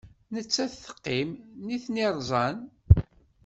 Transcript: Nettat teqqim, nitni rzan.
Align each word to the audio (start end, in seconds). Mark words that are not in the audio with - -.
Nettat 0.33 0.73
teqqim, 0.83 1.29
nitni 1.65 2.07
rzan. 2.17 2.57